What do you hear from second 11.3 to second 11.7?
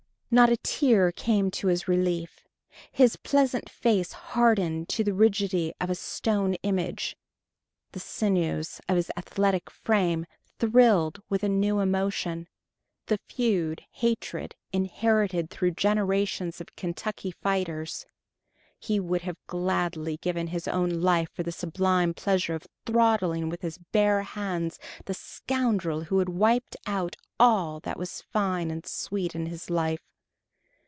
a